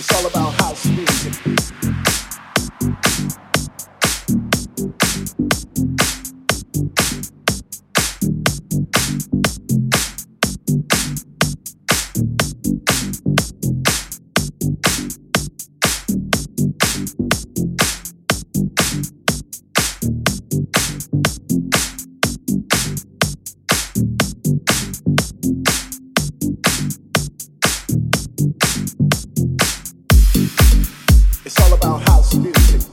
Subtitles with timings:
[0.00, 1.49] It's all about house music.
[32.06, 32.89] house music.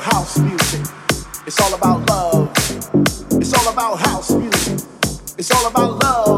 [0.00, 0.80] about house music.
[1.46, 2.50] It's all about love.
[3.32, 4.86] It's all about house music.
[5.38, 6.29] It's all about love.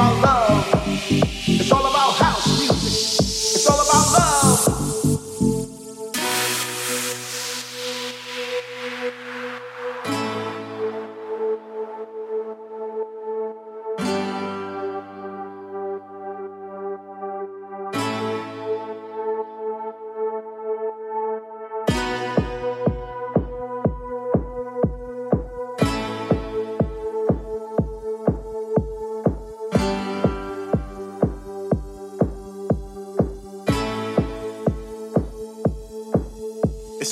[0.00, 0.49] about love.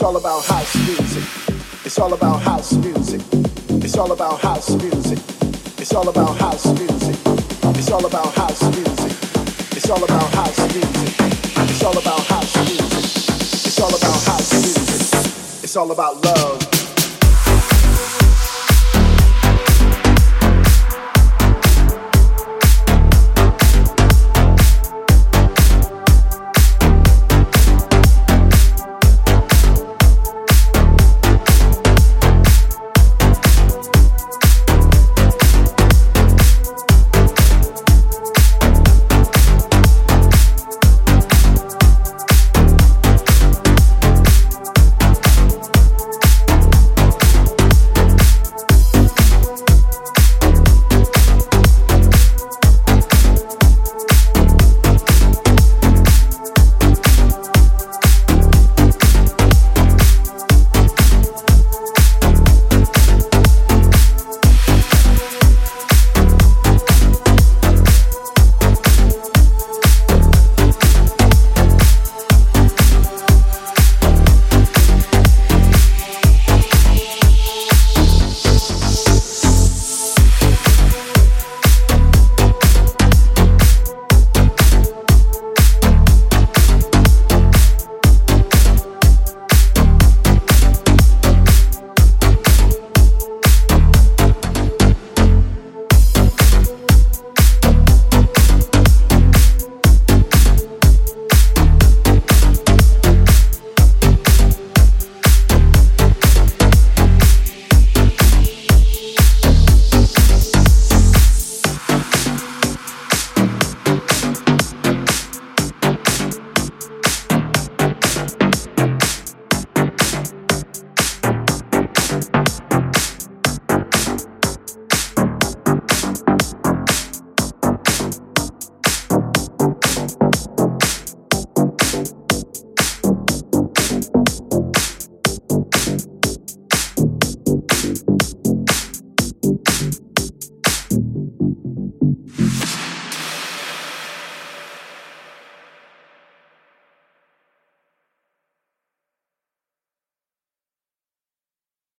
[0.03, 1.25] All about house music.
[1.87, 3.23] It's all about house music.
[3.83, 5.19] It's all about house music.
[5.79, 7.19] It's all about house music.
[7.75, 9.13] It's all about house music.
[9.75, 11.15] It's all about house music.
[11.71, 13.03] It's all about house music.
[13.65, 15.65] It's all about house music.
[15.65, 16.58] It's all about love.